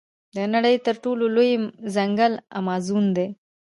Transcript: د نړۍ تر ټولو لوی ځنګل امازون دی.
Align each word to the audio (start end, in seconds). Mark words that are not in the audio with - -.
د 0.35 0.37
نړۍ 0.53 0.75
تر 0.85 0.95
ټولو 1.03 1.25
لوی 1.35 1.51
ځنګل 1.95 2.33
امازون 2.59 3.05
دی. 3.17 3.27